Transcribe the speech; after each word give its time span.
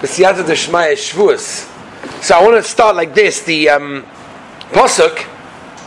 B'siyata 0.00 0.44
Deshmaya 0.44 0.92
Shavuos. 0.92 1.72
So 2.22 2.36
I 2.36 2.42
want 2.42 2.62
to 2.62 2.70
start 2.70 2.96
like 2.96 3.14
this. 3.14 3.42
The 3.44 3.70
um, 3.70 4.04
Pasuk 4.70 5.20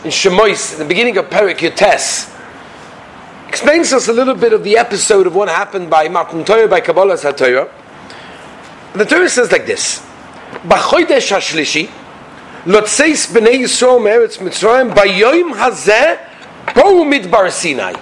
in 0.04 0.10
Shemois, 0.10 0.76
the 0.78 0.84
beginning 0.84 1.16
of 1.16 1.26
Perik 1.26 1.58
Yotes, 1.58 2.28
explains 3.48 3.92
us 3.92 4.08
a 4.08 4.12
little 4.12 4.34
bit 4.34 4.52
of 4.52 4.64
the 4.64 4.78
episode 4.78 5.28
of 5.28 5.34
what 5.36 5.48
happened 5.48 5.90
by 5.90 6.08
Matan 6.08 6.44
Torah, 6.44 6.66
by 6.66 6.80
Kabbalah 6.80 7.14
Satorah. 7.14 7.70
The 8.94 9.04
Torah 9.04 9.28
says 9.28 9.52
like 9.52 9.66
this: 9.66 10.00
B'chodesh 10.64 11.30
Hashlishi, 11.30 11.88
Lotzeis 12.64 13.32
Bnei 13.32 13.60
Yisrael 13.60 14.00
Meretz 14.00 14.38
Mitzrayim, 14.38 14.92
Bayoim 14.92 15.54
Hazeh, 15.54 16.74
Bo 16.74 17.04
Midbar 17.04 17.52
Sinai. 17.52 17.94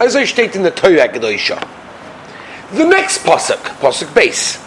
As 0.00 0.16
I 0.16 0.24
state 0.24 0.56
in 0.56 0.64
the 0.64 0.72
Torah 0.72 1.08
Gedosha. 1.08 1.68
The 2.72 2.84
next 2.84 3.18
pasuk, 3.18 3.58
pasuk 3.78 4.12
base. 4.14 4.61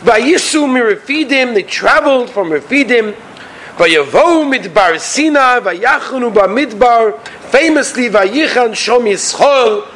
Vayisu 0.00 0.66
mirafidim, 0.66 1.54
they 1.54 1.62
traveled 1.62 2.30
from 2.30 2.50
Refidim. 2.50 3.14
Vayavo 3.76 4.44
midbar 4.44 4.98
Sina, 4.98 5.60
vayachunu 5.60 6.32
ba 6.32 6.42
midbar, 6.42 7.18
famously 7.50 8.08
vayichan 8.08 8.70
shom 8.70 9.04
yischol 9.04 9.86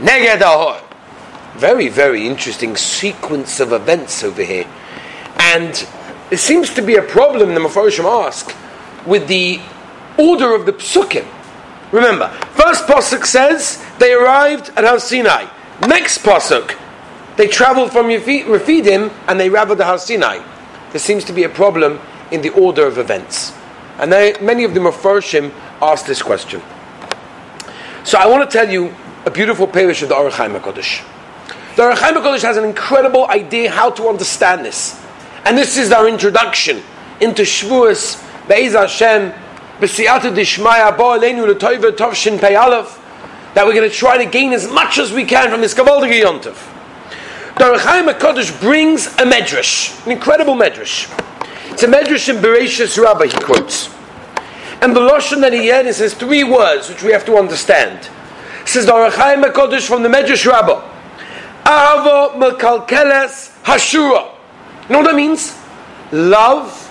neged 0.00 0.40
ahor. 0.40 0.82
Very, 1.56 1.88
very 1.88 2.26
interesting 2.26 2.76
sequence 2.76 3.60
of 3.60 3.72
events 3.72 4.22
over 4.22 4.42
here. 4.42 4.66
And 5.38 5.86
it 6.30 6.38
seems 6.38 6.74
to 6.74 6.82
be 6.82 6.96
a 6.96 7.02
problem, 7.02 7.54
the 7.54 7.60
Mepharshim 7.60 8.04
ask, 8.04 8.54
with 9.06 9.26
the 9.28 9.60
order 10.18 10.54
of 10.54 10.66
the 10.66 10.72
psukim. 10.72 11.26
Remember, 11.92 12.28
first 12.52 12.86
pasuk 12.86 13.24
says 13.24 13.82
they 13.98 14.12
arrived 14.12 14.70
at 14.76 14.84
Har 14.84 14.98
Sinai. 14.98 15.46
Next 15.86 16.18
pasuk, 16.18 16.76
they 17.36 17.48
traveled 17.48 17.92
from 17.92 18.06
Refidim 18.06 19.12
and 19.28 19.38
they 19.38 19.48
ravaged 19.50 19.80
the 19.80 19.84
Har 19.84 19.98
Sinai. 19.98 20.42
There 20.90 21.00
seems 21.00 21.24
to 21.24 21.32
be 21.32 21.42
a 21.42 21.48
problem 21.48 22.00
in 22.30 22.42
the 22.42 22.50
order 22.50 22.86
of 22.86 22.98
events. 22.98 23.52
And 23.98 24.12
they, 24.12 24.36
many 24.40 24.64
of 24.64 24.74
the 24.74 24.80
Mepharshim 24.80 25.52
ask 25.82 26.06
this 26.06 26.22
question. 26.22 26.62
So 28.04 28.18
I 28.18 28.26
want 28.26 28.48
to 28.48 28.56
tell 28.56 28.70
you 28.70 28.94
a 29.24 29.30
beautiful 29.30 29.66
parish 29.66 30.02
of 30.02 30.08
the 30.08 30.14
Chaim 30.14 30.52
HaKadosh. 30.52 31.04
The 31.76 31.94
Chaim 31.94 32.14
HaKadosh 32.14 32.42
has 32.42 32.56
an 32.56 32.64
incredible 32.64 33.26
idea 33.28 33.70
how 33.70 33.90
to 33.90 34.08
understand 34.08 34.64
this. 34.64 35.00
And 35.44 35.58
this 35.58 35.76
is 35.76 35.92
our 35.92 36.08
introduction 36.08 36.82
into 37.20 37.42
Shavuos, 37.42 38.22
Be'ez 38.48 38.72
Hashem, 38.72 39.32
B'siyatu 39.78 40.34
Dishmaya, 40.34 40.96
Bo'aleinu 40.96 41.46
L'toiva 41.46 41.92
Tovshin 41.92 42.40
Pei 42.40 42.54
Aleph, 42.54 43.02
that 43.54 43.66
we're 43.66 43.74
going 43.74 43.88
to 43.88 43.94
try 43.94 44.22
to 44.22 44.30
gain 44.30 44.52
as 44.52 44.70
much 44.70 44.98
as 44.98 45.12
we 45.12 45.24
can 45.24 45.50
from 45.50 45.60
this 45.60 45.74
Gavaldige 45.74 46.22
Yontov. 46.22 46.75
Chaim 47.58 48.06
HaKadosh 48.06 48.60
brings 48.60 49.06
a 49.06 49.24
medrash, 49.24 50.04
an 50.04 50.12
incredible 50.12 50.54
medrash. 50.54 51.10
It's 51.72 51.82
a 51.82 51.86
medrash 51.86 52.28
in 52.28 52.36
Bereshis 52.36 53.02
Rabbah, 53.02 53.24
he 53.24 53.38
quotes. 53.38 53.88
And 54.82 54.94
the 54.94 55.00
Lashon 55.00 55.40
that 55.40 55.54
he 55.54 55.68
had, 55.68 55.92
says 55.94 56.12
three 56.12 56.44
words 56.44 56.90
which 56.90 57.02
we 57.02 57.12
have 57.12 57.24
to 57.24 57.36
understand. 57.36 58.10
It 58.62 58.68
says 58.68 58.86
Chaim 58.86 59.42
HaKadosh 59.42 59.86
from 59.86 60.02
the 60.02 60.08
medrash 60.08 60.46
Rabbah. 60.46 60.82
Avo 61.64 62.34
Mekalkeles 62.34 63.62
Hashura. 63.62 64.32
You 64.88 64.92
know 64.92 64.98
what 64.98 65.06
that 65.06 65.16
means? 65.16 65.58
Love 66.12 66.82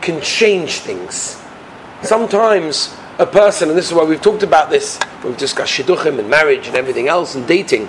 can 0.00 0.20
change 0.22 0.78
things. 0.78 1.40
Sometimes 2.02 2.96
a 3.18 3.26
person, 3.26 3.68
and 3.68 3.76
this 3.76 3.88
is 3.88 3.94
why 3.94 4.04
we've 4.04 4.22
talked 4.22 4.42
about 4.42 4.70
this, 4.70 4.98
we've 5.22 5.36
discussed 5.36 5.74
shidduchim 5.74 6.18
and 6.18 6.30
marriage 6.30 6.66
and 6.66 6.76
everything 6.76 7.06
else 7.06 7.34
and 7.34 7.46
dating 7.46 7.86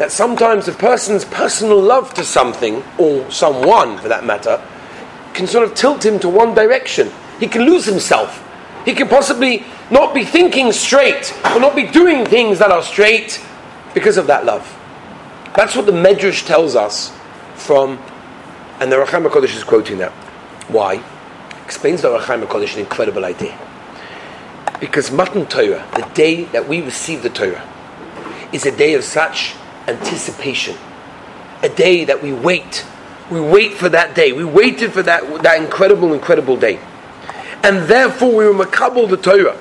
that 0.00 0.10
sometimes 0.10 0.66
a 0.66 0.72
person's 0.72 1.26
personal 1.26 1.78
love 1.78 2.14
to 2.14 2.24
something, 2.24 2.82
or 2.96 3.30
someone 3.30 3.98
for 3.98 4.08
that 4.08 4.24
matter, 4.24 4.58
can 5.34 5.46
sort 5.46 5.62
of 5.62 5.74
tilt 5.74 6.02
him 6.02 6.18
to 6.18 6.26
one 6.26 6.54
direction. 6.54 7.10
He 7.38 7.46
can 7.46 7.66
lose 7.66 7.84
himself. 7.84 8.42
He 8.86 8.94
can 8.94 9.08
possibly 9.08 9.62
not 9.90 10.14
be 10.14 10.24
thinking 10.24 10.72
straight, 10.72 11.38
or 11.52 11.60
not 11.60 11.76
be 11.76 11.86
doing 11.86 12.24
things 12.24 12.60
that 12.60 12.70
are 12.70 12.82
straight 12.82 13.44
because 13.92 14.16
of 14.16 14.26
that 14.28 14.46
love. 14.46 14.64
That's 15.54 15.76
what 15.76 15.84
the 15.84 15.92
Medrash 15.92 16.46
tells 16.46 16.76
us 16.76 17.14
from, 17.54 17.98
and 18.80 18.90
the 18.90 18.96
Ohr 18.96 19.04
HaChaim 19.04 19.28
HaKadosh 19.28 19.54
is 19.54 19.64
quoting 19.64 19.98
that. 19.98 20.12
Why? 20.68 21.04
Explains 21.66 22.00
the 22.00 22.08
Ohr 22.08 22.20
HaChaim 22.20 22.46
HaKadosh 22.46 22.72
an 22.72 22.80
incredible 22.80 23.26
idea. 23.26 23.54
Because 24.80 25.10
Matan 25.10 25.44
Torah, 25.44 25.86
the 25.94 26.08
day 26.14 26.44
that 26.44 26.66
we 26.66 26.80
receive 26.80 27.22
the 27.22 27.28
Torah, 27.28 27.68
is 28.50 28.64
a 28.64 28.74
day 28.74 28.94
of 28.94 29.04
such 29.04 29.56
anticipation. 29.86 30.76
A 31.62 31.68
day 31.68 32.04
that 32.04 32.22
we 32.22 32.32
wait. 32.32 32.86
We 33.30 33.40
wait 33.40 33.74
for 33.74 33.88
that 33.88 34.14
day. 34.14 34.32
We 34.32 34.44
waited 34.44 34.92
for 34.92 35.02
that, 35.02 35.42
that 35.42 35.62
incredible, 35.62 36.14
incredible 36.14 36.56
day. 36.56 36.80
And 37.62 37.88
therefore 37.88 38.34
we 38.34 38.46
were 38.46 38.64
makabel 38.64 39.08
the 39.08 39.16
Torah. 39.16 39.58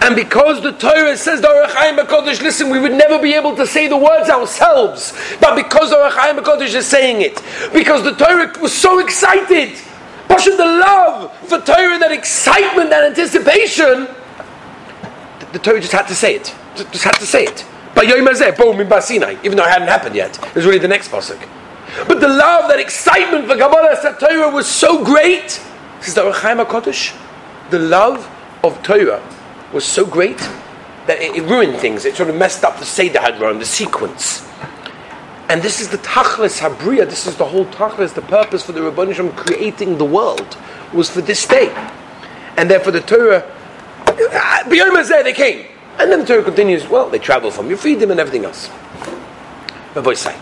And 0.00 0.16
because 0.16 0.62
the 0.62 0.72
Torah 0.72 1.16
says 1.16 1.40
the 1.40 1.48
HaKadosh, 1.48 2.42
listen, 2.42 2.70
we 2.70 2.78
would 2.78 2.92
never 2.92 3.20
be 3.20 3.34
able 3.34 3.54
to 3.56 3.66
say 3.66 3.86
the 3.86 3.96
words 3.96 4.28
ourselves. 4.28 5.12
But 5.40 5.56
because 5.56 5.90
the 5.90 5.96
Ohr 5.96 6.10
HaChaim 6.10 6.42
HaKadosh 6.42 6.74
is 6.74 6.86
saying 6.86 7.22
it, 7.22 7.42
because 7.72 8.02
the 8.04 8.14
Torah 8.14 8.52
was 8.60 8.72
so 8.72 8.98
excited, 8.98 9.78
Pasha 10.28 10.50
the 10.50 10.64
love 10.64 11.36
for 11.48 11.58
Torah, 11.60 11.98
that 11.98 12.12
excitement, 12.12 12.90
that 12.90 13.04
anticipation, 13.04 14.08
the 15.52 15.58
Torah 15.58 15.80
just 15.80 15.92
had 15.92 16.06
to 16.06 16.14
say 16.14 16.36
it. 16.36 16.54
Just 16.76 17.04
had 17.04 17.14
to 17.14 17.26
say 17.26 17.44
it. 17.44 17.64
By 18.00 18.06
Hazeh, 18.06 18.56
boom, 18.56 18.80
in 18.80 18.88
Basinai, 18.88 19.44
even 19.44 19.58
though 19.58 19.66
it 19.66 19.68
hadn't 19.68 19.88
happened 19.88 20.16
yet. 20.16 20.42
It 20.42 20.54
was 20.54 20.64
really 20.64 20.78
the 20.78 20.88
next 20.88 21.10
pasuk. 21.10 21.38
But 22.08 22.18
the 22.18 22.28
love, 22.28 22.70
that 22.70 22.80
excitement 22.80 23.46
for 23.46 23.58
Kabbalah 23.58 24.16
Torah 24.18 24.48
was 24.48 24.66
so 24.66 25.04
great. 25.04 25.60
Says 26.00 26.14
the 26.14 26.32
Chaim 26.32 26.56
HaKadosh, 26.56 27.14
the 27.68 27.78
love 27.78 28.26
of 28.64 28.82
Torah 28.82 29.22
was 29.74 29.84
so 29.84 30.06
great 30.06 30.38
that 31.08 31.20
it, 31.20 31.36
it, 31.36 31.42
ruined 31.42 31.76
things. 31.76 32.06
It 32.06 32.16
sort 32.16 32.30
of 32.30 32.36
messed 32.36 32.64
up 32.64 32.78
the 32.78 32.86
Seder 32.86 33.20
Hadron, 33.20 33.58
the 33.58 33.66
sequence. 33.66 34.48
And 35.50 35.60
this 35.60 35.82
is 35.82 35.90
the 35.90 35.98
Tachlis 35.98 36.58
Habriya, 36.58 37.04
this 37.04 37.26
is 37.26 37.36
the 37.36 37.44
whole 37.44 37.66
Tachlis, 37.66 38.14
the 38.14 38.22
purpose 38.22 38.64
for 38.64 38.72
the 38.72 38.80
Rabbanisham 38.80 39.36
creating 39.36 39.98
the 39.98 40.06
world, 40.06 40.56
was 40.94 41.10
for 41.10 41.20
this 41.20 41.46
day. 41.46 41.68
And 42.56 42.70
therefore 42.70 42.92
the 42.92 43.02
Torah, 43.02 43.44
uh, 44.06 44.64
B'yom 44.64 44.96
Hazeh, 44.96 45.22
they 45.22 45.34
came. 45.34 45.66
And 46.00 46.10
then 46.10 46.20
the 46.20 46.26
Torah 46.26 46.42
continues, 46.42 46.88
well, 46.88 47.10
they 47.10 47.18
travel 47.18 47.50
from 47.50 47.68
your 47.68 47.76
freedom 47.76 48.10
and 48.10 48.18
everything 48.18 48.46
else. 48.46 48.70
Voice 49.94 50.20
say, 50.20 50.34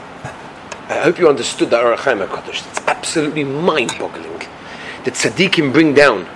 I 0.88 1.00
hope 1.02 1.18
you 1.18 1.28
understood 1.28 1.70
the 1.70 1.80
Ohr 1.80 1.96
HaChaim 1.96 2.26
HaKadosh. 2.26 2.66
It's 2.70 2.86
absolutely 2.86 3.42
mind-boggling 3.42 4.38
that 5.04 5.14
tzaddikim 5.14 5.72
bring 5.72 5.94
down 5.94 6.28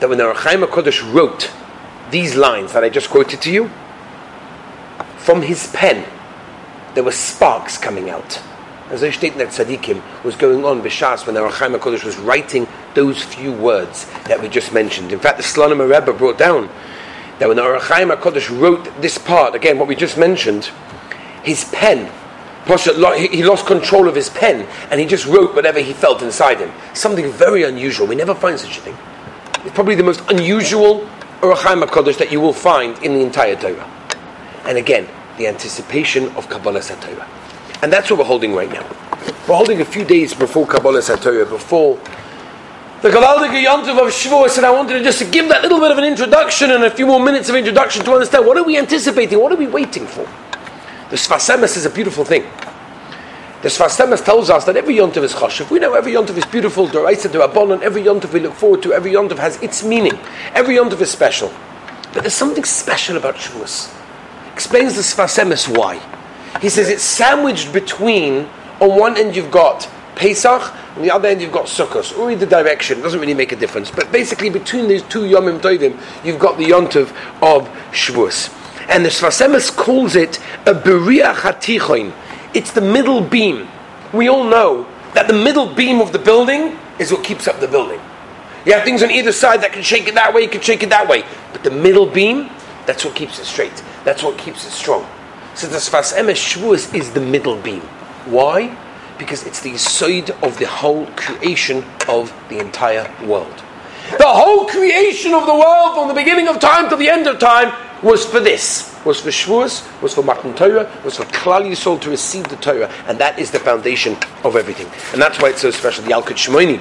that 0.00 0.08
when 0.08 0.18
the 0.18 0.24
Orach 0.24 0.36
HaKadosh 0.36 1.12
wrote 1.12 1.50
these 2.10 2.36
lines 2.36 2.72
that 2.72 2.84
I 2.84 2.88
just 2.88 3.10
quoted 3.10 3.42
to 3.42 3.50
you, 3.50 3.70
from 5.18 5.42
his 5.42 5.66
pen, 5.72 6.08
there 6.94 7.02
were 7.02 7.12
sparks 7.12 7.76
coming 7.76 8.10
out. 8.10 8.40
As 8.90 9.02
I 9.02 9.10
stated 9.10 9.38
that 9.38 9.48
tzaddikim 9.48 10.00
was 10.24 10.36
going 10.36 10.64
on 10.64 10.82
b'shas 10.82 11.26
when 11.26 11.34
the 11.34 11.42
Ohr 11.42 11.50
HaChaim 11.50 11.76
HaKadosh 11.76 12.04
was 12.04 12.16
writing 12.18 12.66
those 12.94 13.22
few 13.22 13.52
words 13.52 14.06
that 14.28 14.40
we 14.40 14.48
just 14.48 14.72
mentioned. 14.72 15.12
In 15.12 15.18
fact, 15.18 15.36
the 15.38 15.42
Slonim 15.42 15.80
Rebbe 15.80 16.16
brought 16.16 16.38
down 16.38 16.70
that 17.38 17.48
when 17.48 17.56
the 17.56 17.62
Ohr 17.62 17.78
HaChaim 17.78 18.16
HaKadosh 18.16 18.60
wrote 18.60 18.90
this 19.00 19.18
part, 19.18 19.54
again, 19.54 19.78
what 19.78 19.88
we 19.88 19.94
just 19.94 20.16
mentioned, 20.16 20.70
his 21.42 21.64
pen, 21.66 22.10
he 22.66 23.44
lost 23.44 23.66
control 23.66 24.08
of 24.08 24.14
his 24.14 24.28
pen 24.28 24.66
and 24.90 24.98
he 24.98 25.06
just 25.06 25.26
wrote 25.26 25.54
whatever 25.54 25.78
he 25.78 25.92
felt 25.92 26.22
inside 26.22 26.58
him. 26.58 26.72
Something 26.94 27.30
very 27.30 27.62
unusual. 27.62 28.06
We 28.06 28.16
never 28.16 28.34
find 28.34 28.58
such 28.58 28.78
a 28.78 28.80
thing. 28.80 28.96
It's 29.64 29.74
probably 29.74 29.94
the 29.94 30.02
most 30.02 30.22
unusual 30.30 31.08
Ohr 31.42 31.54
HaChaim 31.54 31.84
HaKadosh 31.84 32.18
that 32.18 32.32
you 32.32 32.40
will 32.40 32.52
find 32.52 32.98
in 33.04 33.14
the 33.14 33.20
entire 33.20 33.54
Torah. 33.56 33.88
And 34.64 34.78
again, 34.78 35.08
the 35.36 35.46
anticipation 35.46 36.34
of 36.36 36.48
Kabbalah 36.48 36.82
Torah. 36.82 37.28
And 37.82 37.92
that's 37.92 38.10
what 38.10 38.18
we're 38.18 38.24
holding 38.24 38.54
right 38.54 38.72
now. 38.72 38.84
We're 39.46 39.54
holding 39.54 39.80
a 39.80 39.84
few 39.84 40.04
days 40.04 40.34
before 40.34 40.66
Kabbalah 40.66 41.02
Torah, 41.02 41.44
before 41.46 42.00
the 43.06 43.12
Gavaldige 43.12 43.64
Yontiv 43.64 44.04
of 44.04 44.12
Shavuos, 44.12 44.56
and 44.56 44.66
I 44.66 44.72
wanted 44.72 44.94
to 44.94 45.04
just 45.04 45.30
give 45.30 45.48
that 45.48 45.62
little 45.62 45.78
bit 45.78 45.92
of 45.92 45.98
an 45.98 46.02
introduction 46.02 46.72
and 46.72 46.82
a 46.82 46.90
few 46.90 47.06
more 47.06 47.20
minutes 47.20 47.48
of 47.48 47.54
introduction 47.54 48.04
to 48.04 48.12
understand 48.12 48.44
what 48.44 48.56
are 48.56 48.64
we 48.64 48.76
anticipating, 48.76 49.38
what 49.38 49.52
are 49.52 49.56
we 49.56 49.68
waiting 49.68 50.08
for. 50.08 50.24
The 51.10 51.14
Sfas 51.14 51.54
Emes 51.54 51.76
is 51.76 51.86
a 51.86 51.90
beautiful 51.90 52.24
thing. 52.24 52.42
The 53.62 53.68
Sfas 53.68 54.04
Emes 54.04 54.24
tells 54.24 54.50
us 54.50 54.64
that 54.64 54.76
every 54.76 54.96
Yontiv 54.96 55.22
is 55.22 55.34
chashiv. 55.34 55.70
We 55.70 55.78
know 55.78 55.94
every 55.94 56.14
Yontiv 56.14 56.36
is 56.36 56.44
beautiful, 56.46 56.88
Doraisa, 56.88 57.28
Dorabon, 57.28 57.80
every 57.80 58.02
Yontiv 58.02 58.32
we 58.32 58.40
look 58.40 58.54
forward 58.54 58.82
to, 58.82 58.92
every 58.92 59.12
Yontiv 59.12 59.38
has 59.38 59.62
its 59.62 59.84
meaning. 59.84 60.18
Every 60.52 60.74
Yontiv 60.74 61.00
is 61.00 61.12
special. 61.12 61.54
But 62.12 62.22
there's 62.22 62.34
something 62.34 62.64
special 62.64 63.16
about 63.16 63.36
Shavuos. 63.36 63.94
Explains 64.52 64.96
the 64.96 65.02
Sfas 65.02 65.40
Emes 65.40 65.68
why. 65.68 66.00
He 66.60 66.68
says 66.68 66.88
it's 66.88 67.04
sandwiched 67.04 67.72
between, 67.72 68.48
on 68.80 68.98
one 68.98 69.16
end 69.16 69.36
you've 69.36 69.52
got 69.52 69.88
Pesach, 70.16 70.74
on 70.96 71.02
the 71.02 71.10
other 71.10 71.28
end 71.28 71.40
you've 71.40 71.52
got 71.52 71.66
Sukkot. 71.66 72.18
Or 72.18 72.30
either 72.32 72.46
direction, 72.46 72.98
it 72.98 73.02
doesn't 73.02 73.20
really 73.20 73.34
make 73.34 73.52
a 73.52 73.56
difference. 73.56 73.90
But 73.90 74.10
basically 74.10 74.50
between 74.50 74.88
these 74.88 75.02
two 75.02 75.20
Yomim 75.20 75.60
Tovim, 75.60 76.00
you've 76.24 76.40
got 76.40 76.58
the 76.58 76.64
Yontiv 76.64 77.10
of 77.42 77.68
Shavuos. 77.92 78.52
And 78.88 79.04
the 79.04 79.10
Sfas 79.10 79.46
Emes 79.46 79.74
calls 79.74 80.16
it 80.16 80.38
a 80.64 80.72
Beria 80.72 81.34
Chatichoin. 81.34 82.12
It's 82.54 82.72
the 82.72 82.80
middle 82.80 83.20
beam. 83.20 83.68
We 84.12 84.28
all 84.28 84.44
know 84.44 84.86
that 85.14 85.28
the 85.28 85.34
middle 85.34 85.66
beam 85.66 86.00
of 86.00 86.12
the 86.12 86.18
building 86.18 86.78
is 86.98 87.12
what 87.12 87.22
keeps 87.22 87.46
up 87.46 87.60
the 87.60 87.68
building. 87.68 88.00
You 88.64 88.72
have 88.72 88.84
things 88.84 89.02
on 89.02 89.10
either 89.10 89.32
side 89.32 89.60
that 89.62 89.72
can 89.72 89.82
shake 89.82 90.08
it 90.08 90.14
that 90.14 90.32
way, 90.32 90.42
you 90.42 90.48
can 90.48 90.60
shake 90.60 90.82
it 90.82 90.90
that 90.90 91.06
way. 91.08 91.24
But 91.52 91.62
the 91.62 91.70
middle 91.70 92.06
beam, 92.06 92.48
that's 92.86 93.04
what 93.04 93.14
keeps 93.14 93.38
it 93.38 93.44
straight. 93.44 93.82
That's 94.04 94.22
what 94.22 94.38
keeps 94.38 94.66
it 94.66 94.70
strong. 94.70 95.06
So 95.54 95.66
the 95.66 95.76
Sfas 95.76 96.14
Emes 96.14 96.36
Shavuos 96.36 96.94
is 96.94 97.12
the 97.12 97.20
middle 97.20 97.56
beam. 97.56 97.80
Why? 98.26 98.76
Because 99.18 99.46
it's 99.46 99.60
the 99.60 99.76
side 99.76 100.30
of 100.42 100.58
the 100.58 100.66
whole 100.66 101.06
creation 101.16 101.84
of 102.08 102.32
the 102.48 102.58
entire 102.58 103.10
world. 103.26 103.62
The 104.18 104.26
whole 104.26 104.66
creation 104.66 105.34
of 105.34 105.46
the 105.46 105.54
world 105.54 105.94
from 105.94 106.08
the 106.08 106.14
beginning 106.14 106.48
of 106.48 106.60
time 106.60 106.88
to 106.90 106.96
the 106.96 107.08
end 107.08 107.26
of 107.26 107.38
time 107.38 107.72
was 108.02 108.24
for 108.24 108.40
this. 108.40 108.94
Was 109.04 109.20
for 109.20 109.30
Shavuos, 109.30 110.02
was 110.02 110.14
for 110.14 110.22
Matan 110.22 110.54
Torah, 110.54 110.90
was 111.04 111.16
for 111.16 111.24
Klal 111.24 111.62
Yisrael 111.62 112.00
to 112.00 112.10
receive 112.10 112.46
the 112.48 112.56
Torah. 112.56 112.90
And 113.06 113.18
that 113.18 113.38
is 113.38 113.50
the 113.50 113.58
foundation 113.58 114.16
of 114.44 114.56
everything. 114.56 114.86
And 115.12 115.20
that's 115.20 115.40
why 115.40 115.50
it's 115.50 115.60
so 115.60 115.70
special. 115.70 116.04
The 116.04 116.10
Yalkut 116.10 116.36
Shmoini, 116.36 116.78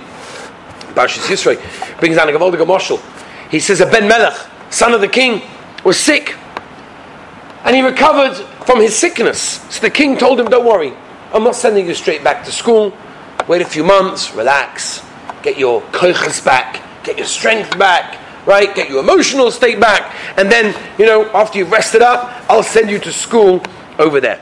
Barshis 0.94 1.28
Yisroi, 1.28 2.00
brings 2.00 2.16
down 2.16 2.30
a 2.30 2.31
Gavaldig 2.31 2.66
Moshel. 2.66 3.02
He 3.50 3.60
says 3.60 3.81
a 3.81 3.86
Ben 3.86 4.08
Melech, 4.08 4.38
son 4.70 4.94
of 4.94 5.02
the 5.02 5.08
king, 5.08 5.42
was 5.84 6.00
sick. 6.00 6.36
And 7.64 7.76
he 7.76 7.81
recovered 7.81 8.36
from 8.66 8.81
his 8.81 8.96
sickness. 8.96 9.62
So 9.74 9.81
the 9.81 9.90
king 9.90 10.18
told 10.18 10.40
him, 10.40 10.48
Don't 10.48 10.66
worry, 10.66 10.94
I'm 11.33 11.44
not 11.44 11.56
sending 11.56 11.88
you 11.88 11.94
straight 11.94 12.24
back 12.24 12.45
to 12.45 12.51
school. 12.51 12.94
Wait 13.48 13.62
a 13.62 13.66
few 13.66 13.83
months, 13.83 14.33
relax, 14.33 15.06
get 15.44 15.57
your 15.57 15.81
koiches 15.92 16.44
back, 16.44 16.81
get 17.04 17.18
your 17.18 17.27
strength 17.27 17.77
back, 17.77 18.19
right? 18.48 18.74
Get 18.74 18.89
your 18.89 19.01
emotional 19.01 19.51
state 19.51 19.80
back. 19.80 20.16
And 20.38 20.51
then, 20.51 20.75
you 20.98 21.06
know, 21.06 21.30
after 21.31 21.60
you've 21.60 21.72
rested 21.72 22.01
up, 22.01 22.44
I'll 22.50 22.63
send 22.63 22.89
you 22.89 23.00
to 23.00 23.12
school 23.12 23.62
over 24.00 24.19
there. 24.19 24.42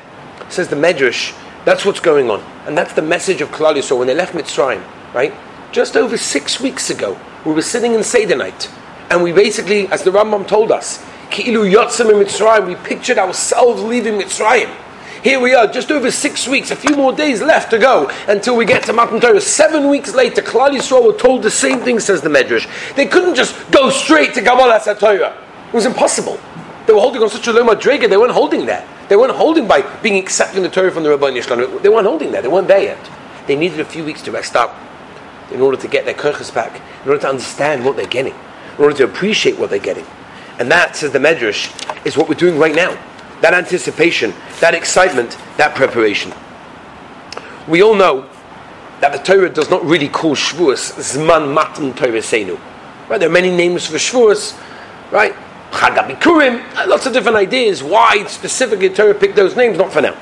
Says 0.49 0.67
the 0.67 0.75
Medrash, 0.75 1.37
that's 1.65 1.85
what's 1.85 1.99
going 1.99 2.29
on. 2.29 2.41
And 2.65 2.77
that's 2.77 2.93
the 2.93 3.01
message 3.01 3.41
of 3.41 3.49
Klal 3.49 3.75
Yisrael 3.75 3.97
when 3.97 4.07
they 4.07 4.15
left 4.15 4.33
Mitzrayim, 4.33 4.83
right? 5.13 5.33
Just 5.71 5.97
over 5.97 6.17
six 6.17 6.59
weeks 6.59 6.89
ago, 6.89 7.19
we 7.45 7.53
were 7.53 7.61
sitting 7.61 7.93
in 7.93 8.03
Seder 8.03 8.35
night, 8.35 8.69
and 9.09 9.23
we 9.23 9.31
basically, 9.31 9.87
as 9.87 10.03
the 10.03 10.11
Rambam 10.11 10.47
told 10.47 10.71
us, 10.71 11.03
Ki'ilu 11.29 11.69
Yotzim 11.69 12.09
in 12.11 12.25
Mitzrayim, 12.25 12.67
we 12.67 12.75
pictured 12.75 13.17
ourselves 13.17 13.81
leaving 13.81 14.13
Mitzrayim. 14.13 14.73
Here 15.23 15.39
we 15.39 15.55
are, 15.55 15.67
just 15.67 15.89
over 15.89 16.11
six 16.11 16.49
weeks, 16.49 16.69
a 16.69 16.75
few 16.75 16.97
more 16.97 17.13
days 17.13 17.41
left 17.41 17.71
to 17.71 17.79
go 17.79 18.11
until 18.27 18.57
we 18.57 18.65
get 18.65 18.83
to 18.83 18.93
Matan 18.93 19.21
Torah. 19.21 19.39
Seven 19.39 19.87
weeks 19.87 20.13
later, 20.13 20.41
Klal 20.41 20.71
Yisrael 20.71 21.05
were 21.05 21.17
told 21.17 21.43
the 21.43 21.49
same 21.49 21.79
thing, 21.79 22.01
says 22.01 22.21
the 22.21 22.27
Medrash. 22.27 22.67
They 22.95 23.05
couldn't 23.05 23.35
just 23.35 23.71
go 23.71 23.89
straight 23.89 24.33
to 24.33 24.41
Kabbalah 24.41 24.81
Torah. 24.99 25.37
It 25.67 25.73
was 25.73 25.85
impossible. 25.85 26.37
They 26.85 26.91
were 26.91 26.99
holding 26.99 27.21
on 27.23 27.29
such 27.29 27.47
a 27.47 27.53
low 27.53 27.63
madrega, 27.63 28.09
they 28.09 28.17
weren't 28.17 28.33
holding 28.33 28.65
there. 28.65 28.85
They 29.07 29.15
weren't 29.15 29.31
holding 29.31 29.65
by 29.65 29.81
being 30.01 30.21
accepting 30.21 30.61
the 30.61 30.69
Torah 30.69 30.91
from 30.91 31.03
the 31.03 31.09
Rabban 31.09 31.41
Yisrael. 31.41 31.81
They 31.81 31.87
weren't 31.87 32.07
holding 32.07 32.31
there, 32.31 32.41
they 32.41 32.49
weren't 32.49 32.67
there 32.67 32.83
yet. 32.83 33.09
They 33.47 33.55
needed 33.55 33.79
a 33.79 33.85
few 33.85 34.03
weeks 34.03 34.21
to 34.23 34.31
rest 34.31 34.57
up 34.57 34.77
in 35.51 35.61
order 35.61 35.77
to 35.77 35.87
get 35.87 36.03
their 36.03 36.15
koiches 36.15 36.53
back, 36.53 36.81
in 37.03 37.09
order 37.09 37.21
to 37.21 37.29
understand 37.29 37.85
what 37.85 37.95
they're 37.95 38.07
getting, 38.07 38.33
in 38.77 38.83
order 38.83 38.95
to 38.97 39.05
appreciate 39.05 39.57
what 39.57 39.69
they're 39.69 39.79
getting. 39.79 40.05
And 40.59 40.69
that, 40.69 40.97
says 40.97 41.13
the 41.13 41.19
Medrash, 41.19 41.71
is 42.05 42.17
what 42.17 42.27
we're 42.27 42.35
doing 42.35 42.59
right 42.59 42.75
now. 42.75 42.99
That 43.43 43.53
anticipation, 43.53 44.33
that 44.61 44.73
excitement, 44.73 45.37
that 45.57 45.75
preparation. 45.75 46.31
We 47.67 47.83
all 47.83 47.93
know 47.93 48.29
that 49.01 49.11
the 49.11 49.17
Torah 49.17 49.49
does 49.49 49.69
not 49.69 49.83
really 49.83 50.07
call 50.07 50.33
Shavuos 50.33 50.93
Zman 50.93 51.53
Matan 51.53 51.93
Torah 51.93 52.21
Seinu. 52.21 52.57
Right? 53.09 53.19
There 53.19 53.27
are 53.27 53.33
many 53.33 53.53
names 53.53 53.85
for 53.85 53.97
Shavuos, 53.97 54.57
right? 55.11 55.33
Chag 55.71 55.97
HaBikurim, 55.97 56.63
uh, 56.77 56.87
lots 56.87 57.05
of 57.05 57.11
different 57.11 57.35
ideas. 57.35 57.83
Why 57.83 58.25
specifically 58.27 58.89
Torah 58.89 59.13
picked 59.13 59.35
those 59.35 59.57
names? 59.57 59.77
Not 59.77 59.91
for 59.91 59.99
now. 59.99 60.17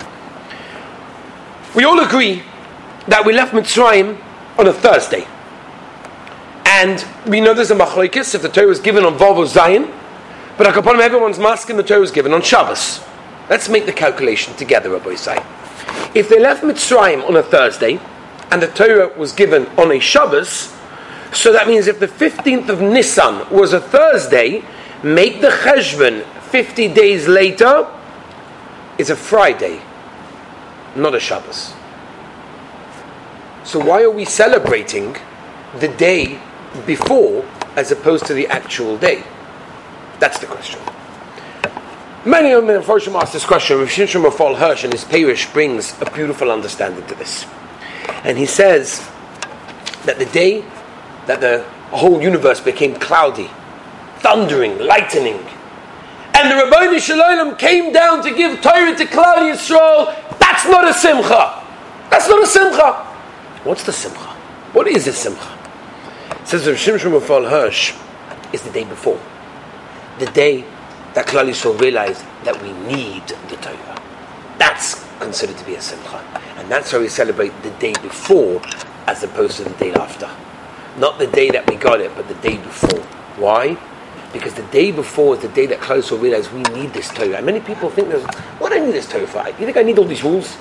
We 1.75 1.83
all 1.83 2.03
agree 2.03 2.41
that 3.05 3.23
we 3.23 3.33
left 3.33 3.53
Mitzrayim 3.53 4.19
on 4.57 4.65
a 4.65 4.73
Thursday. 4.73 5.27
And 6.65 7.05
we 7.27 7.39
know 7.39 7.53
there's 7.53 7.69
a 7.69 7.75
machlokes 7.75 8.33
if 8.33 8.41
the 8.41 8.49
Torah 8.49 8.65
was 8.65 8.79
given 8.79 9.05
on 9.05 9.15
Vav 9.19 9.45
Sivan, 9.45 9.95
but 10.57 10.65
Akaponim, 10.65 11.01
everyone's 11.01 11.37
masking 11.37 11.77
the 11.77 11.83
Torah 11.83 11.99
was 11.99 12.09
given 12.09 12.33
on 12.33 12.41
Shabbos. 12.41 13.10
Let's 13.51 13.67
make 13.67 13.85
the 13.85 13.91
calculation 13.91 14.55
together, 14.55 14.91
Rabbi 14.91 15.15
say. 15.15 15.35
If 16.15 16.29
they 16.29 16.39
left 16.39 16.63
Mitzrayim 16.63 17.27
on 17.27 17.35
a 17.35 17.43
Thursday, 17.43 17.99
and 18.49 18.61
the 18.61 18.67
Torah 18.67 19.09
was 19.17 19.33
given 19.33 19.65
on 19.77 19.91
a 19.91 19.99
Shabbos, 19.99 20.73
so 21.33 21.51
that 21.51 21.67
means 21.67 21.87
if 21.87 21.99
the 21.99 22.07
15th 22.07 22.69
of 22.69 22.79
Nisan 22.79 23.49
was 23.49 23.73
a 23.73 23.81
Thursday, 23.81 24.63
make 25.03 25.41
the 25.41 25.49
cheshbon 25.49 26.23
50 26.43 26.93
days 26.93 27.27
later, 27.27 27.87
is 28.97 29.09
a 29.09 29.17
Friday, 29.17 29.81
not 30.95 31.13
a 31.13 31.19
Shabbos. 31.19 31.73
So 33.65 33.79
why 33.83 34.01
are 34.03 34.11
we 34.11 34.23
celebrating 34.23 35.17
the 35.77 35.89
day 35.89 36.39
before 36.85 37.45
as 37.75 37.91
opposed 37.91 38.27
to 38.27 38.33
the 38.33 38.47
actual 38.47 38.97
day? 38.97 39.25
That's 40.19 40.39
the 40.39 40.47
question. 40.47 40.79
Many 42.23 42.51
of 42.51 42.67
the 42.67 42.73
Mephoshim 42.73 43.19
ask 43.19 43.33
this 43.33 43.45
question. 43.45 43.79
Rav 43.79 43.87
Shimshon 43.87 44.23
Raphael 44.23 44.53
Hirsch 44.53 44.83
and 44.83 44.93
his 44.93 45.03
Parish 45.03 45.51
brings 45.51 45.99
a 46.01 46.11
beautiful 46.11 46.51
understanding 46.51 47.03
to 47.07 47.15
this. 47.15 47.47
And 48.23 48.37
he 48.37 48.45
says 48.45 48.99
that 50.05 50.19
the 50.19 50.27
day 50.27 50.63
that 51.25 51.41
the 51.41 51.63
whole 51.89 52.21
universe 52.21 52.59
became 52.59 52.93
cloudy, 52.93 53.49
thundering, 54.19 54.77
lightning, 54.77 55.39
and 56.35 56.51
the 56.51 56.55
Rabbi 56.55 56.97
Shalom 56.99 57.55
came 57.57 57.91
down 57.91 58.23
to 58.23 58.33
give 58.33 58.61
Torah 58.61 58.95
to 58.95 59.05
Klal 59.05 59.51
Yisrael, 59.51 60.39
that's 60.39 60.65
not 60.65 60.87
a 60.87 60.93
simcha. 60.93 61.63
That's 62.09 62.27
not 62.27 62.43
a 62.43 62.47
simcha. 62.47 62.93
What's 63.63 63.83
the 63.83 63.93
simcha? 63.93 64.19
What 64.73 64.87
is 64.87 65.07
a 65.07 65.13
simcha? 65.13 65.57
It 66.39 66.47
says 66.47 66.67
Rav 66.67 66.77
Shimshon 66.77 67.13
Raphael 67.13 67.49
Hirsch 67.49 67.95
is 68.53 68.61
the 68.61 68.71
day 68.71 68.83
before. 68.83 69.19
The 70.19 70.27
day 70.27 70.65
that 71.13 71.27
Klal 71.27 71.49
Yisrael 71.49 71.79
realized 71.79 72.23
that 72.43 72.61
we 72.61 72.71
need 72.87 73.27
the 73.49 73.57
Torah. 73.57 74.01
That's 74.57 75.05
considered 75.19 75.57
to 75.57 75.65
be 75.65 75.75
a 75.75 75.81
simcha. 75.81 76.17
And 76.57 76.69
that's 76.69 76.93
why 76.93 76.99
we 76.99 77.07
celebrate 77.09 77.51
the 77.63 77.71
day 77.71 77.93
before 78.01 78.61
as 79.07 79.23
opposed 79.23 79.57
to 79.57 79.63
the 79.63 79.71
day 79.71 79.93
after. 79.93 80.29
Not 80.97 81.19
the 81.19 81.27
day 81.27 81.49
that 81.49 81.69
we 81.69 81.75
got 81.75 82.01
it, 82.01 82.15
but 82.15 82.27
the 82.27 82.35
day 82.35 82.57
before. 82.57 82.99
Why? 83.37 83.77
Because 84.33 84.53
the 84.53 84.63
day 84.63 84.91
before 84.91 85.35
is 85.35 85.41
the 85.41 85.49
day 85.49 85.65
that 85.65 85.79
Klal 85.79 85.99
Yisrael 85.99 86.21
realized 86.21 86.51
we 86.53 86.63
need 86.79 86.93
this 86.93 87.09
Torah. 87.09 87.37
And 87.37 87.45
many 87.45 87.59
people 87.59 87.89
think, 87.89 88.13
what 88.59 88.69
do 88.69 88.75
I 88.75 88.85
need 88.85 88.93
this 88.93 89.09
Torah 89.09 89.27
for? 89.27 89.45
You 89.47 89.65
think 89.65 89.77
I 89.77 89.83
need 89.83 89.97
all 89.97 90.05
these 90.05 90.23
rules? 90.23 90.55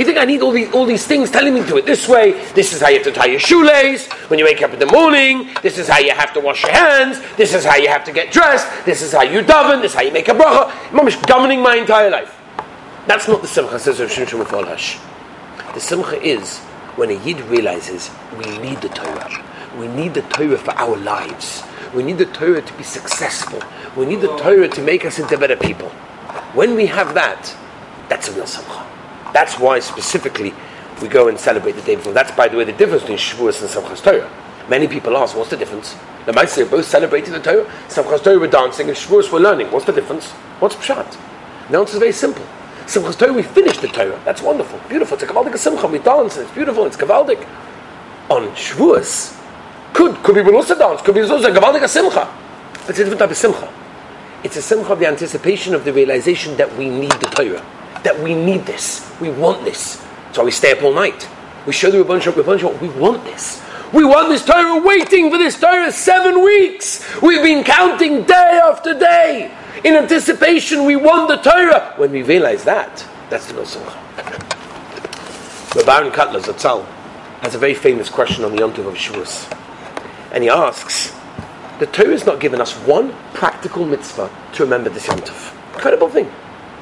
You 0.00 0.06
think 0.06 0.16
I 0.16 0.24
need 0.24 0.40
all 0.40 0.50
these, 0.50 0.72
all 0.72 0.86
these 0.86 1.06
things 1.06 1.30
telling 1.30 1.52
me 1.52 1.60
to 1.60 1.66
do 1.66 1.76
it 1.76 1.84
this 1.84 2.08
way? 2.08 2.32
This 2.54 2.72
is 2.72 2.80
how 2.80 2.88
you 2.88 2.94
have 2.94 3.04
to 3.04 3.12
tie 3.12 3.26
your 3.26 3.38
shoelace 3.38 4.10
when 4.30 4.38
you 4.38 4.46
wake 4.46 4.62
up 4.62 4.72
in 4.72 4.78
the 4.78 4.86
morning. 4.86 5.50
This 5.60 5.76
is 5.76 5.88
how 5.88 5.98
you 5.98 6.12
have 6.12 6.32
to 6.32 6.40
wash 6.40 6.62
your 6.62 6.72
hands. 6.72 7.20
This 7.36 7.52
is 7.52 7.66
how 7.66 7.76
you 7.76 7.88
have 7.90 8.02
to 8.04 8.12
get 8.12 8.32
dressed. 8.32 8.66
This 8.86 9.02
is 9.02 9.12
how 9.12 9.20
you 9.20 9.42
daven. 9.42 9.82
This 9.82 9.90
is 9.90 9.96
how 9.96 10.00
you 10.00 10.10
make 10.10 10.28
a 10.28 10.32
bracha. 10.32 11.06
Is 11.06 11.16
governing 11.16 11.62
my 11.62 11.76
entire 11.76 12.08
life. 12.08 12.34
That's 13.06 13.28
not 13.28 13.42
the 13.42 13.48
simcha, 13.48 13.78
says 13.78 14.00
Rav 14.00 14.08
Shimshon 14.08 14.66
Hash. 14.68 14.98
The 15.74 15.80
simcha 15.80 16.18
is 16.22 16.60
when 16.96 17.10
a 17.10 17.22
yid 17.22 17.42
realizes 17.42 18.10
we 18.38 18.46
need 18.56 18.80
the 18.80 18.88
Torah. 18.88 19.44
We 19.78 19.86
need 19.86 20.14
the 20.14 20.22
Torah 20.22 20.56
for 20.56 20.70
our 20.78 20.96
lives. 20.96 21.62
We 21.94 22.04
need 22.04 22.16
the 22.16 22.24
Torah 22.24 22.62
to 22.62 22.72
be 22.78 22.84
successful. 22.84 23.62
We 23.98 24.06
need 24.06 24.22
the 24.22 24.34
Torah 24.38 24.68
to 24.68 24.80
make 24.80 25.04
us 25.04 25.18
into 25.18 25.36
better 25.36 25.56
people. 25.56 25.90
When 26.56 26.74
we 26.74 26.86
have 26.86 27.12
that, 27.12 27.54
that's 28.08 28.28
a 28.28 28.32
real 28.32 28.46
simcha. 28.46 28.89
That's 29.32 29.58
why 29.58 29.78
specifically 29.78 30.52
we 31.00 31.08
go 31.08 31.28
and 31.28 31.38
celebrate 31.38 31.72
the 31.72 31.82
day 31.82 31.96
before. 31.96 32.12
That's, 32.12 32.32
by 32.32 32.48
the 32.48 32.56
way, 32.56 32.64
the 32.64 32.72
difference 32.72 33.02
between 33.02 33.18
Shavuos 33.18 33.60
and 33.62 33.70
Simchas 33.70 34.02
Torah. 34.02 34.30
Many 34.68 34.86
people 34.86 35.16
ask, 35.16 35.36
what's 35.36 35.50
the 35.50 35.56
difference? 35.56 35.96
The 36.26 36.32
might 36.32 36.48
say 36.48 36.68
both 36.68 36.84
celebrating 36.84 37.32
the 37.32 37.40
Torah. 37.40 37.64
Simchas 37.88 38.22
Torah 38.22 38.38
we're 38.38 38.50
dancing, 38.50 38.88
and 38.88 38.96
Shavuos 38.96 39.32
we're 39.32 39.40
learning. 39.40 39.70
What's 39.70 39.86
the 39.86 39.92
difference? 39.92 40.30
What's 40.60 40.76
Pshat? 40.76 41.16
The 41.70 41.78
answer 41.78 41.94
is 41.94 41.98
very 41.98 42.12
simple. 42.12 42.44
Simchas 42.86 43.18
Torah, 43.18 43.32
we 43.32 43.42
finish 43.42 43.78
the 43.78 43.88
Torah. 43.88 44.20
That's 44.24 44.42
wonderful, 44.42 44.80
beautiful. 44.88 45.14
It's 45.14 45.22
a 45.22 45.26
Kavaldik 45.26 45.56
Simcha. 45.56 45.86
We 45.86 45.98
dance, 45.98 46.36
and 46.36 46.46
it's 46.46 46.54
beautiful, 46.54 46.86
it's 46.86 46.96
Kavaldik. 46.96 47.46
On 48.28 48.48
Shavuos, 48.50 49.36
could, 49.94 50.16
could 50.22 50.34
be 50.34 50.52
also 50.52 50.78
dance, 50.78 51.02
could 51.02 51.14
be 51.14 51.22
also 51.22 51.52
Kavaldik 51.52 51.88
Simcha. 51.88 52.28
But 52.72 52.90
it's 52.90 52.98
a 52.98 53.04
different 53.04 53.20
type 53.20 53.30
of 53.30 53.36
Simcha. 53.36 53.72
It's 54.42 54.56
a 54.56 54.62
Simcha 54.62 54.92
of 54.92 54.98
the 54.98 55.06
anticipation 55.06 55.74
of 55.74 55.84
the 55.84 55.92
realization 55.92 56.56
that 56.56 56.76
we 56.76 56.88
need 56.88 57.12
the 57.12 57.26
Torah 57.26 57.64
that 58.02 58.18
we 58.18 58.34
need 58.34 58.66
this. 58.66 59.10
We 59.20 59.30
want 59.30 59.64
this. 59.64 60.04
So 60.32 60.44
we 60.44 60.50
stay 60.50 60.72
up 60.72 60.82
all 60.82 60.92
night. 60.92 61.28
We 61.66 61.72
show 61.72 61.90
the 61.90 62.02
bunch 62.04 62.26
of 62.26 62.36
we 62.80 62.88
want 62.88 63.24
this. 63.24 63.62
We 63.92 64.04
want 64.04 64.28
this 64.28 64.44
Torah, 64.44 64.80
waiting 64.80 65.30
for 65.30 65.38
this 65.38 65.58
Torah 65.58 65.90
seven 65.90 66.44
weeks. 66.44 67.04
We've 67.20 67.42
been 67.42 67.64
counting 67.64 68.22
day 68.22 68.60
after 68.64 68.96
day. 68.96 69.52
In 69.84 69.94
anticipation, 69.94 70.84
we 70.84 70.94
want 70.94 71.28
the 71.28 71.38
Torah. 71.38 71.94
When 71.96 72.12
we 72.12 72.22
realize 72.22 72.62
that, 72.64 73.04
that's 73.28 73.46
the. 73.46 73.54
The 75.74 75.84
Baron 75.84 76.12
Kotler 76.12 76.40
Zatzal 76.40 76.84
has 77.42 77.54
a 77.54 77.58
very 77.58 77.74
famous 77.74 78.08
question 78.08 78.44
on 78.44 78.52
the 78.52 78.58
Yom 78.58 78.72
Tov 78.72 78.86
of 78.86 78.94
Shavuos. 78.94 79.50
And 80.32 80.44
he 80.44 80.50
asks, 80.50 81.12
the 81.80 81.86
Torah 81.86 82.10
has 82.10 82.26
not 82.26 82.38
given 82.38 82.60
us 82.60 82.74
one 82.86 83.12
practical 83.34 83.84
mitzvah 83.84 84.30
to 84.52 84.62
remember 84.62 84.90
this 84.90 85.08
Yom 85.08 85.18
Tov. 85.18 85.74
Incredible 85.74 86.08
thing. 86.08 86.30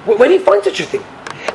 When 0.05 0.31
you 0.31 0.41
find 0.41 0.63
such 0.65 0.81
a 0.81 0.85
thing, 0.85 1.05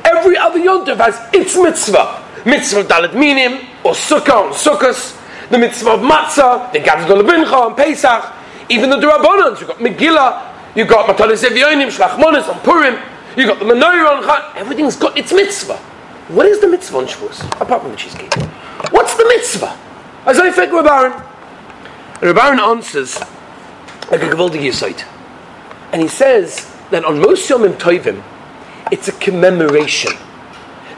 every 0.04 0.36
other 0.36 0.58
yontif 0.58 0.96
has 0.96 1.18
its 1.32 1.56
mitzvah. 1.56 2.22
Mitzvah 2.44 2.84
dalit 2.84 3.14
minim, 3.14 3.66
or 3.84 3.92
Sukkah 3.92 4.46
on 4.46 4.52
Sukkot, 4.52 5.50
the 5.50 5.58
mitzvah 5.58 5.90
of 5.92 6.00
Matzah, 6.00 6.72
the 6.72 6.78
Gadol 6.78 7.22
Lebincha 7.22 7.52
on 7.52 7.74
Pesach, 7.74 8.32
even 8.68 8.90
the 8.90 8.96
Durabonans, 8.96 9.60
you've 9.60 9.68
got 9.68 9.78
Megillah, 9.78 10.76
you've 10.76 10.88
got 10.88 11.06
Matalis 11.06 11.42
Evyonim, 11.44 11.88
Shlachmonis 11.90 12.48
on 12.48 12.60
Purim, 12.60 12.98
you've 13.36 13.48
got 13.48 13.58
the 13.58 13.64
Menorah 13.64 14.18
on 14.18 14.24
Chan, 14.24 14.52
everything's 14.56 14.96
got 14.96 15.16
its 15.16 15.32
mitzvah. 15.32 15.76
What 16.28 16.46
is 16.46 16.60
the 16.60 16.68
mitzvah 16.68 16.98
on 16.98 17.06
Shavuos, 17.06 17.44
apart 17.60 17.82
from 17.82 17.90
the 17.90 17.96
cheesecake? 17.96 18.34
What's 18.90 19.16
the 19.16 19.24
mitzvah? 19.24 19.78
As 20.26 20.38
I 20.38 20.50
think 20.50 20.72
Rabbaran. 20.72 21.22
Rabbaran 22.20 22.58
answers 22.58 23.18
like 24.10 24.22
a 24.22 24.28
gewaltige 24.28 24.72
site. 24.72 25.04
And 25.92 26.00
he 26.00 26.08
says 26.08 26.74
that 26.90 27.04
on 27.04 27.20
most 27.20 27.48
Yomim 27.50 27.74
Tovim, 27.74 28.22
it's 28.94 29.08
a 29.08 29.12
commemoration. 29.18 30.12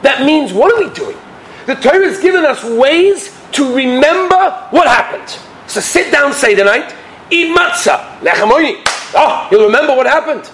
That 0.03 0.23
means, 0.23 0.53
what 0.53 0.71
are 0.71 0.87
we 0.87 0.93
doing? 0.93 1.17
The 1.65 1.73
Torah 1.73 2.05
has 2.05 2.21
given 2.21 2.45
us 2.45 2.63
ways 2.63 3.35
to 3.53 3.73
remember 3.73 4.51
what 4.69 4.87
happened. 4.87 5.27
So 5.65 5.79
sit 5.79 6.11
down, 6.11 6.31
say 6.31 6.53
the 6.53 6.63
night, 6.63 6.95
eat 7.31 7.57
matzah, 7.57 8.19
lechamoyni. 8.19 8.83
Oh, 9.17 9.25
ah, 9.25 9.49
you'll 9.49 9.65
remember 9.65 9.95
what 9.95 10.05
happened. 10.05 10.47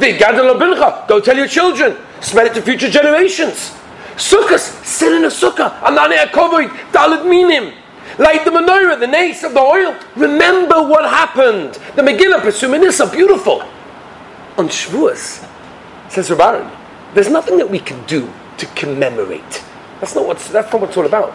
The 0.00 0.16
gadol 0.16 0.58
Go 1.06 1.20
tell 1.20 1.36
your 1.36 1.46
children. 1.46 1.98
Spread 2.22 2.46
it 2.46 2.54
to 2.54 2.62
future 2.62 2.88
generations. 2.88 3.76
Sukkahs, 4.16 4.82
sit 4.82 5.12
in 5.12 5.24
a 5.24 5.28
sukkah. 5.28 5.78
Anane 5.80 6.16
akovoid, 6.24 6.70
dalit 6.92 7.28
minim. 7.28 7.74
Light 8.18 8.46
the 8.46 8.50
menorah, 8.50 8.98
the 8.98 9.06
nace 9.06 9.44
of 9.44 9.52
the 9.52 9.60
oil. 9.60 9.94
Remember 10.16 10.82
what 10.82 11.04
happened. 11.04 11.74
The 11.94 12.00
Megillah, 12.00 12.40
Pesuminissa, 12.40 13.12
beautiful. 13.12 13.60
On 14.56 14.66
Shavuos, 14.68 15.46
says 16.08 16.30
Rabbaran, 16.30 16.85
there's 17.14 17.28
nothing 17.28 17.58
that 17.58 17.70
we 17.70 17.78
can 17.78 18.04
do 18.06 18.32
to 18.58 18.66
commemorate. 18.66 19.64
That's 20.00 20.14
not, 20.14 20.26
what's, 20.26 20.48
that's 20.48 20.72
not 20.72 20.80
what 20.80 20.88
it's 20.90 20.96
all 20.96 21.06
about. 21.06 21.34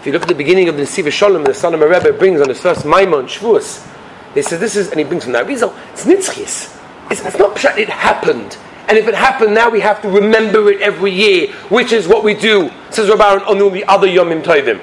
If 0.00 0.06
you 0.06 0.12
look 0.12 0.22
at 0.22 0.28
the 0.28 0.34
beginning 0.34 0.68
of 0.68 0.76
the 0.76 0.82
Nesiva 0.82 1.12
Shalom, 1.12 1.44
the 1.44 1.54
son 1.54 1.74
of 1.74 1.80
Rebbe 1.80 2.12
brings 2.12 2.40
on 2.40 2.48
his 2.48 2.60
first 2.60 2.84
Maimon, 2.84 3.26
Shavuos, 3.26 3.86
they 4.34 4.42
say 4.42 4.56
this 4.56 4.76
is, 4.76 4.90
and 4.90 4.98
he 4.98 5.04
brings 5.04 5.24
from 5.24 5.32
that 5.34 5.46
Rizal, 5.46 5.74
it's 5.92 6.04
Nitzchis. 6.04 6.76
It's, 7.10 7.24
it's 7.24 7.38
not 7.38 7.62
it 7.78 7.88
happened. 7.88 8.56
And 8.88 8.96
if 8.96 9.06
it 9.06 9.14
happened, 9.14 9.54
now 9.54 9.68
we 9.68 9.80
have 9.80 10.00
to 10.02 10.08
remember 10.08 10.70
it 10.70 10.80
every 10.80 11.12
year, 11.12 11.52
which 11.68 11.92
is 11.92 12.08
what 12.08 12.24
we 12.24 12.34
do, 12.34 12.70
says 12.90 13.08
Rabbaran, 13.08 13.46
on 13.46 13.58
the 13.58 13.84
other 13.84 14.08
Yomim 14.08 14.42
Tovim. 14.42 14.80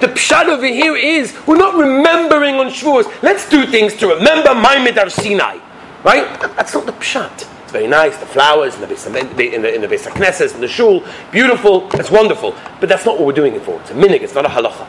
The 0.00 0.08
pshat 0.08 0.46
over 0.46 0.66
here 0.66 0.94
is 0.94 1.34
we're 1.46 1.56
not 1.56 1.74
remembering 1.74 2.56
on 2.56 2.66
Shavuos. 2.66 3.22
Let's 3.22 3.48
do 3.48 3.66
things 3.66 3.94
to 3.96 4.08
remember 4.08 4.54
Maimed 4.54 4.98
Ar 4.98 5.08
Sinai, 5.08 5.58
right? 6.04 6.40
That's 6.54 6.74
not 6.74 6.86
the 6.86 6.92
pshat. 6.92 7.48
It's 7.66 7.72
very 7.72 7.88
nice, 7.88 8.16
the 8.18 8.26
flowers 8.26 8.76
in 8.76 8.80
the 8.82 8.88
in 8.88 9.62
the, 9.62 9.74
in 9.74 9.80
the 9.80 9.88
Beis 9.88 10.06
Knesses, 10.06 10.54
in 10.54 10.60
the 10.60 10.68
shul, 10.68 11.04
beautiful, 11.32 11.88
it's 11.94 12.12
wonderful. 12.12 12.54
But 12.78 12.88
that's 12.88 13.04
not 13.04 13.16
what 13.16 13.26
we're 13.26 13.32
doing 13.32 13.56
it 13.56 13.62
for. 13.62 13.80
It's 13.80 13.90
a 13.90 13.94
minig, 13.94 14.22
it's 14.22 14.36
not 14.36 14.46
a 14.46 14.48
halacha. 14.48 14.86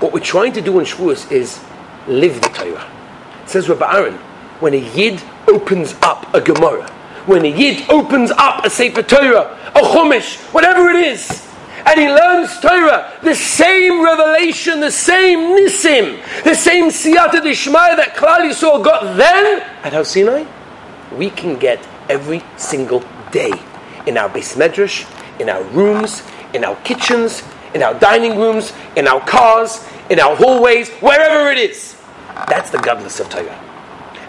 What 0.00 0.14
we're 0.14 0.20
trying 0.20 0.54
to 0.54 0.62
do 0.62 0.78
on 0.78 0.86
Shavuos 0.86 1.30
is 1.30 1.62
live 2.08 2.40
the 2.40 2.48
Torah. 2.48 2.90
It 3.42 3.50
says 3.50 3.68
Rabbi 3.68 3.94
Aaron, 3.94 4.14
when 4.60 4.72
a 4.72 4.78
Yid 4.78 5.22
opens 5.48 5.94
up 6.00 6.32
a 6.34 6.40
Gemara, 6.40 6.88
when 7.26 7.44
a 7.44 7.48
Yid 7.54 7.90
opens 7.90 8.30
up 8.30 8.64
a 8.64 8.70
Sefer 8.70 9.02
Torah, 9.02 9.54
a 9.74 9.80
Chumash, 9.80 10.38
whatever 10.54 10.88
it 10.88 10.96
is, 10.96 11.46
and 11.84 12.00
he 12.00 12.08
learns 12.08 12.58
Torah, 12.60 13.12
the 13.22 13.34
same 13.34 14.02
revelation, 14.02 14.80
the 14.80 14.90
same 14.90 15.54
Nisim, 15.54 16.42
the 16.42 16.54
same 16.54 16.86
Siyata 16.86 17.42
Dishmaya 17.42 17.96
that 17.98 18.14
Klal 18.16 18.50
Yisrael 18.50 18.82
got 18.82 19.14
then 19.18 19.60
at 19.82 19.92
Har 19.92 20.04
Sinai, 20.04 20.46
we 21.12 21.30
can 21.30 21.58
get 21.58 21.86
every 22.08 22.42
single 22.56 23.02
day 23.32 23.52
in 24.06 24.16
our 24.16 24.28
beis 24.28 24.56
medrash, 24.56 25.04
in 25.40 25.48
our 25.48 25.62
rooms, 25.64 26.22
in 26.54 26.64
our 26.64 26.76
kitchens, 26.82 27.42
in 27.74 27.82
our 27.82 27.94
dining 27.94 28.38
rooms, 28.38 28.72
in 28.96 29.06
our 29.06 29.20
cars, 29.20 29.86
in 30.08 30.20
our 30.20 30.34
hallways, 30.36 30.90
wherever 31.00 31.50
it 31.50 31.58
is. 31.58 31.96
That's 32.48 32.70
the 32.70 32.78
godless 32.78 33.20
of 33.20 33.28
Torah. 33.28 33.62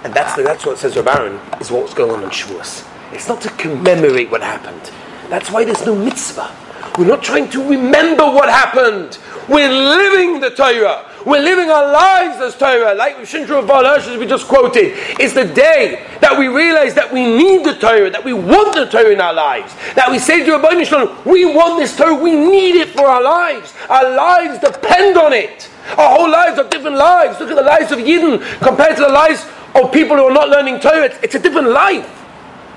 And 0.03 0.13
that's, 0.13 0.35
the, 0.35 0.43
that's 0.43 0.65
what 0.65 0.77
says 0.77 0.95
Rabbaran, 0.95 1.61
is 1.61 1.71
what's 1.71 1.93
going 1.93 2.11
on 2.11 2.23
in 2.23 2.29
Shavuos. 2.29 2.87
It's 3.11 3.27
not 3.27 3.41
to 3.41 3.49
commemorate 3.51 4.29
what 4.31 4.41
happened. 4.41 4.91
That's 5.29 5.51
why 5.51 5.65
there's 5.65 5.85
no 5.85 5.95
mitzvah. 5.95 6.55
We're 6.97 7.07
not 7.07 7.23
trying 7.23 7.49
to 7.51 7.67
remember 7.67 8.23
what 8.23 8.49
happened. 8.49 9.17
We're 9.47 9.69
living 9.69 10.39
the 10.39 10.49
Torah. 10.49 11.06
We're 11.27 11.41
living 11.41 11.69
our 11.69 11.91
lives 11.91 12.39
as 12.39 12.55
Torah, 12.55 12.95
like 12.95 13.17
Shintru 13.17 13.61
of 13.61 13.69
as 13.69 14.17
we 14.17 14.25
just 14.25 14.47
quoted. 14.47 14.93
It's 15.19 15.33
the 15.33 15.43
day 15.43 16.07
that 16.21 16.39
we 16.39 16.47
realize 16.47 16.93
that 16.93 17.11
we 17.11 17.25
need 17.25 17.65
the 17.65 17.75
Torah, 17.75 18.09
that 18.09 18.23
we 18.23 18.31
want 18.31 18.75
the 18.75 18.85
Torah 18.85 19.11
in 19.11 19.19
our 19.19 19.33
lives, 19.33 19.75
that 19.95 20.09
we 20.09 20.19
say 20.19 20.45
to 20.45 20.51
Rabbi 20.53 20.81
Shalom, 20.83 21.17
we 21.25 21.43
want 21.43 21.81
this 21.81 21.97
Torah, 21.97 22.15
we 22.15 22.31
need 22.31 22.75
it 22.75 22.91
for 22.91 23.07
our 23.07 23.21
lives. 23.21 23.73
Our 23.89 24.15
lives 24.15 24.59
depend 24.59 25.17
on 25.17 25.33
it. 25.33 25.69
Our 25.97 26.15
whole 26.15 26.31
lives 26.31 26.59
are 26.59 26.69
different 26.69 26.95
lives. 26.95 27.41
Look 27.41 27.49
at 27.49 27.57
the 27.57 27.61
lives 27.61 27.91
of 27.91 27.99
Yidden 27.99 28.39
compared 28.59 28.95
to 28.95 29.01
the 29.03 29.11
lives 29.11 29.45
of 29.75 29.91
people 29.91 30.15
who 30.15 30.23
are 30.23 30.33
not 30.33 30.47
learning 30.47 30.79
Torah. 30.79 31.07
It's, 31.07 31.19
it's 31.21 31.35
a 31.35 31.39
different 31.39 31.71
life. 31.71 32.25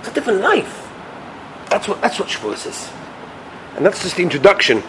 It's 0.01 0.09
a 0.09 0.13
different 0.13 0.41
life. 0.41 0.91
That's 1.69 1.87
what, 1.87 2.01
that's 2.01 2.19
what 2.19 2.27
Shavuos 2.27 2.67
is. 2.67 2.91
And 3.77 3.87
that's 3.87 4.03
just 4.03 4.17
the 4.17 4.25
introduction 4.25 4.83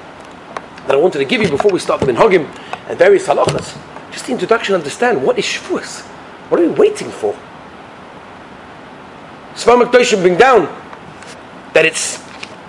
that 0.88 0.96
I 0.96 0.96
wanted 0.96 1.20
to 1.20 1.26
give 1.26 1.42
you 1.42 1.50
before 1.50 1.72
we 1.72 1.80
start 1.80 2.02
the 2.02 2.08
Minhagim 2.08 2.46
and 2.88 2.98
various 2.98 3.28
halachas. 3.28 3.78
Just 4.12 4.26
the 4.26 4.32
introduction, 4.32 4.76
understand 4.76 5.24
what 5.24 5.38
is 5.38 5.46
Shavuos. 5.46 6.02
What 6.50 6.60
are 6.60 6.68
we 6.68 6.70
waiting 6.70 7.10
for? 7.10 7.34
Svar 9.54 9.82
Makdoshim 9.82 10.22
bring 10.22 10.38
down 10.38 10.64
that 11.74 11.86
it's 11.86 12.24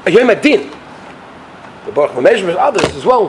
a 0.07 0.11
Yom 0.11 0.31
Adin. 0.31 0.71
The 1.87 1.93
Baruch 1.93 2.13
Mameshmer 2.13 2.57
others 2.57 2.95
as 2.95 3.05
well. 3.05 3.29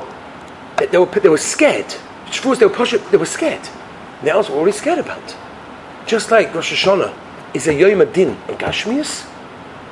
That 0.77 0.91
they 0.91 0.97
were, 0.97 1.05
they 1.05 1.29
were 1.29 1.37
scared. 1.37 1.87
Shavuos, 2.27 2.59
they 2.59 2.65
were, 2.65 2.73
pushed, 2.73 3.11
they 3.11 3.17
were 3.17 3.25
scared. 3.25 3.67
And 4.19 4.27
they 4.27 4.31
also 4.31 4.53
were 4.53 4.59
already 4.59 4.77
scared 4.77 4.99
about. 4.99 5.35
Just 6.05 6.29
like 6.31 6.53
Rosh 6.53 6.73
Hashanah 6.73 7.15
is 7.53 7.67
a 7.67 7.73
Yom 7.73 8.01
Adin 8.01 8.29
on 8.29 8.57
Gashmias, 8.57 9.29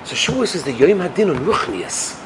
so 0.03 0.15
Shavuos 0.15 0.55
is 0.55 0.63
the 0.63 0.73
Yom 0.73 1.01
Adin 1.01 1.29
on 1.29 1.37
Ruchnias 1.37 2.21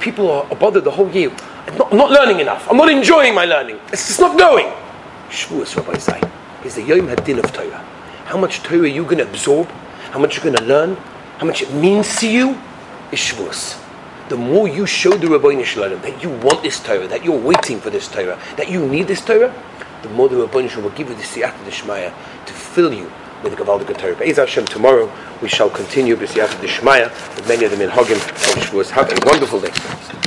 people 0.00 0.30
are 0.30 0.56
bothered 0.56 0.84
the 0.84 0.90
whole 0.90 1.10
year. 1.10 1.30
I'm 1.66 1.78
not, 1.78 1.92
I'm 1.92 1.98
not, 1.98 2.10
learning 2.10 2.40
enough. 2.40 2.68
I'm 2.70 2.76
not 2.76 2.90
enjoying 2.90 3.34
my 3.34 3.44
learning. 3.44 3.78
It's 3.92 4.08
just 4.08 4.20
not 4.20 4.38
going. 4.38 4.66
Shavuos, 5.28 5.76
Rabbi 5.76 5.98
say, 5.98 6.20
is 6.64 6.74
the 6.74 6.82
Yom 6.82 7.08
Hadin 7.08 7.42
of 7.42 7.52
Torah. 7.52 7.84
How 8.26 8.38
much 8.38 8.62
Torah 8.62 8.82
are 8.82 8.86
you 8.86 9.04
going 9.04 9.18
to 9.18 9.28
absorb? 9.28 9.68
How 10.10 10.18
much 10.18 10.36
you're 10.36 10.44
going 10.44 10.56
to 10.56 10.64
learn? 10.64 10.96
How 11.38 11.46
much 11.46 11.62
it 11.62 11.72
means 11.72 12.16
to 12.20 12.28
you? 12.28 12.58
Is 13.12 13.18
Shavuos. 13.18 13.80
The 14.28 14.36
more 14.36 14.68
you 14.68 14.86
show 14.86 15.16
the 15.16 15.28
Rabbi 15.28 15.60
Shalom 15.62 16.00
that 16.02 16.22
you 16.22 16.30
want 16.30 16.62
this 16.62 16.80
Torah, 16.80 17.08
that 17.08 17.24
you're 17.24 17.38
waiting 17.38 17.80
for 17.80 17.90
this 17.90 18.06
Torah, 18.06 18.38
that 18.56 18.70
you 18.70 18.86
need 18.86 19.08
this 19.08 19.24
Torah, 19.24 19.52
the 20.02 20.08
more 20.10 20.28
the 20.28 20.36
Rabbi 20.36 20.68
will 20.76 20.90
give 20.90 21.08
you 21.08 21.14
the 21.14 21.22
Siyat 21.22 21.52
Shmaya 21.68 22.12
to 22.46 22.52
fill 22.52 22.92
you 22.92 23.10
with 23.42 23.56
the 23.56 23.62
Gavaldik 23.62 23.96
Torah. 23.98 24.14
Be'ez 24.14 24.36
Hashem, 24.36 24.66
tomorrow 24.66 25.10
we 25.42 25.48
shall 25.48 25.70
continue 25.70 26.16
B'siyat 26.16 26.48
Dishmaya 26.60 27.10
with 27.36 27.48
many 27.48 27.64
of 27.64 27.70
them 27.70 27.80
in 27.80 27.90
Hagim. 27.90 28.90
Have 28.90 29.10
a 29.10 29.26
wonderful 29.26 29.60
day. 29.60 29.70